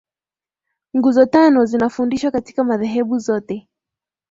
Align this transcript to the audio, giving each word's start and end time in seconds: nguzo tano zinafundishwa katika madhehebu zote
nguzo 0.95 1.25
tano 1.25 1.65
zinafundishwa 1.65 2.31
katika 2.31 2.63
madhehebu 2.63 3.19
zote 3.19 3.67